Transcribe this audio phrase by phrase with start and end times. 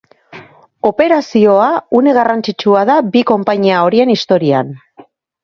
[0.89, 1.67] Operazioa
[1.99, 4.75] une garrantzitsua da bi konpainia horien historian.